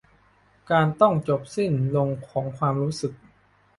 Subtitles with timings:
[0.71, 3.13] การต้องจบสิ้นลงของความรู้สึก